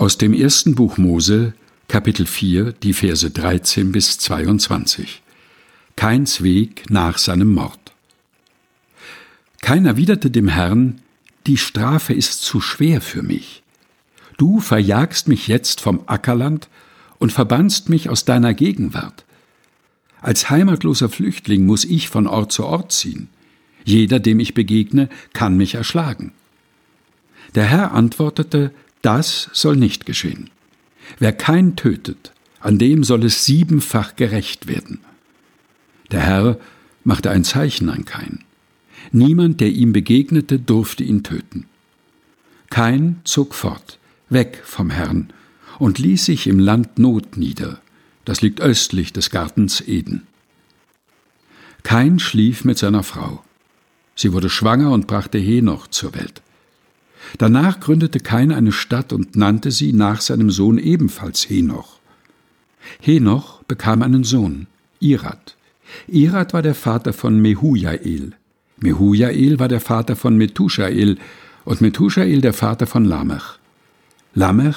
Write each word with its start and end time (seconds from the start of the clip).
Aus 0.00 0.16
dem 0.16 0.32
ersten 0.32 0.74
Buch 0.74 0.96
Mose, 0.96 1.52
Kapitel 1.86 2.24
4, 2.24 2.72
die 2.72 2.94
Verse 2.94 3.30
13 3.30 3.92
bis 3.92 4.16
22. 4.16 5.20
Keins 5.94 6.42
Weg 6.42 6.88
nach 6.88 7.18
seinem 7.18 7.52
Mord. 7.52 7.92
Kein 9.60 9.84
erwiderte 9.84 10.30
dem 10.30 10.48
Herrn, 10.48 11.02
die 11.46 11.58
Strafe 11.58 12.14
ist 12.14 12.40
zu 12.40 12.62
schwer 12.62 13.02
für 13.02 13.22
mich. 13.22 13.62
Du 14.38 14.60
verjagst 14.60 15.28
mich 15.28 15.48
jetzt 15.48 15.82
vom 15.82 16.00
Ackerland 16.06 16.70
und 17.18 17.30
verbannst 17.30 17.90
mich 17.90 18.08
aus 18.08 18.24
deiner 18.24 18.54
Gegenwart. 18.54 19.26
Als 20.22 20.48
heimatloser 20.48 21.10
Flüchtling 21.10 21.66
muss 21.66 21.84
ich 21.84 22.08
von 22.08 22.26
Ort 22.26 22.52
zu 22.52 22.64
Ort 22.64 22.90
ziehen. 22.92 23.28
Jeder, 23.84 24.18
dem 24.18 24.40
ich 24.40 24.54
begegne, 24.54 25.10
kann 25.34 25.58
mich 25.58 25.74
erschlagen. 25.74 26.32
Der 27.54 27.64
Herr 27.66 27.92
antwortete, 27.92 28.72
das 29.02 29.50
soll 29.52 29.76
nicht 29.76 30.06
geschehen. 30.06 30.50
Wer 31.18 31.32
kein 31.32 31.76
tötet, 31.76 32.32
an 32.60 32.78
dem 32.78 33.04
soll 33.04 33.24
es 33.24 33.44
siebenfach 33.44 34.16
gerecht 34.16 34.66
werden. 34.66 35.00
Der 36.10 36.20
Herr 36.20 36.58
machte 37.04 37.30
ein 37.30 37.44
Zeichen 37.44 37.88
an 37.88 38.04
Kain. 38.04 38.44
Niemand, 39.12 39.60
der 39.60 39.70
ihm 39.70 39.92
begegnete, 39.92 40.58
durfte 40.58 41.02
ihn 41.02 41.22
töten. 41.22 41.66
Kain 42.68 43.20
zog 43.24 43.54
fort, 43.54 43.98
weg 44.28 44.62
vom 44.64 44.90
Herrn, 44.90 45.32
und 45.78 45.98
ließ 45.98 46.26
sich 46.26 46.46
im 46.46 46.58
Land 46.58 46.98
Not 46.98 47.36
nieder, 47.36 47.80
das 48.24 48.42
liegt 48.42 48.60
östlich 48.60 49.12
des 49.12 49.30
Gartens 49.30 49.80
Eden. 49.80 50.26
Kain 51.82 52.18
schlief 52.18 52.64
mit 52.64 52.78
seiner 52.78 53.02
Frau. 53.02 53.42
Sie 54.14 54.32
wurde 54.34 54.50
schwanger 54.50 54.90
und 54.90 55.06
brachte 55.06 55.38
Henoch 55.38 55.86
zur 55.86 56.14
Welt. 56.14 56.42
Danach 57.38 57.80
gründete 57.80 58.20
Kain 58.20 58.52
eine 58.52 58.72
Stadt 58.72 59.12
und 59.12 59.36
nannte 59.36 59.70
sie 59.70 59.92
nach 59.92 60.20
seinem 60.20 60.50
Sohn 60.50 60.78
ebenfalls 60.78 61.48
Henoch. 61.48 61.98
Henoch 63.00 63.62
bekam 63.64 64.02
einen 64.02 64.24
Sohn, 64.24 64.66
Irad. 64.98 65.56
Irad 66.08 66.52
war 66.52 66.62
der 66.62 66.74
Vater 66.74 67.12
von 67.12 67.40
Mehujael. 67.40 68.32
Mehujael 68.78 69.58
war 69.58 69.68
der 69.68 69.80
Vater 69.80 70.16
von 70.16 70.36
Methushael 70.36 71.18
und 71.64 71.80
Methushael 71.80 72.40
der 72.40 72.52
Vater 72.52 72.86
von 72.86 73.04
Lamech. 73.04 73.58
Lamech 74.34 74.76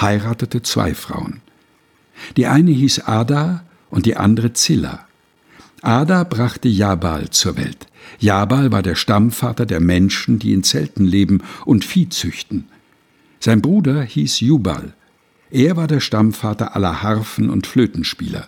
heiratete 0.00 0.62
zwei 0.62 0.94
Frauen. 0.94 1.40
Die 2.36 2.46
eine 2.46 2.70
hieß 2.70 3.00
Ada 3.00 3.64
und 3.90 4.06
die 4.06 4.16
andere 4.16 4.52
Zilla. 4.52 5.06
Ada 5.82 6.24
brachte 6.24 6.68
Jabal 6.68 7.30
zur 7.30 7.56
Welt. 7.56 7.86
Jabal 8.18 8.70
war 8.70 8.82
der 8.82 8.94
Stammvater 8.94 9.66
der 9.66 9.80
Menschen, 9.80 10.38
die 10.38 10.52
in 10.52 10.62
Zelten 10.62 11.04
leben 11.04 11.42
und 11.64 11.84
Vieh 11.84 12.08
züchten. 12.08 12.68
Sein 13.38 13.62
Bruder 13.62 14.02
hieß 14.02 14.40
Jubal. 14.40 14.92
Er 15.50 15.76
war 15.76 15.86
der 15.86 16.00
Stammvater 16.00 16.76
aller 16.76 17.02
Harfen 17.02 17.48
und 17.48 17.66
Flötenspieler. 17.66 18.46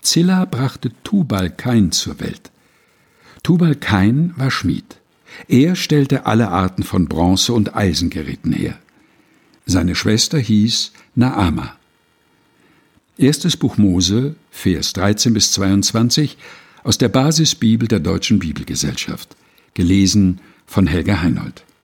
Zilla 0.00 0.44
brachte 0.44 0.92
Tubal 1.02 1.50
Kain 1.50 1.92
zur 1.92 2.20
Welt. 2.20 2.50
Tubal 3.42 3.74
Kain 3.74 4.32
war 4.36 4.50
Schmied. 4.50 5.00
Er 5.48 5.76
stellte 5.76 6.26
alle 6.26 6.48
Arten 6.48 6.82
von 6.84 7.06
Bronze- 7.06 7.52
und 7.52 7.74
Eisengeräten 7.74 8.52
her. 8.52 8.78
Seine 9.66 9.94
Schwester 9.94 10.38
hieß 10.38 10.92
Naama. 11.14 11.76
Erstes 13.20 13.58
Buch 13.58 13.76
Mose, 13.76 14.34
Vers 14.50 14.94
13 14.94 15.34
bis 15.34 15.52
22, 15.52 16.38
aus 16.84 16.96
der 16.96 17.10
Basisbibel 17.10 17.86
der 17.86 18.00
Deutschen 18.00 18.38
Bibelgesellschaft, 18.38 19.36
gelesen 19.74 20.40
von 20.64 20.86
Helga 20.86 21.20
Heinold. 21.20 21.64